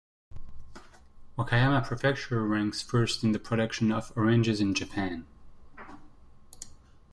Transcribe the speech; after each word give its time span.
Wakayama 1.37 1.85
Prefecture 1.85 2.41
ranks 2.43 2.81
first 2.81 3.23
in 3.23 3.33
the 3.33 3.39
production 3.39 3.91
of 3.91 4.11
oranges 4.15 4.59
in 4.59 4.73
Japan. 4.73 5.27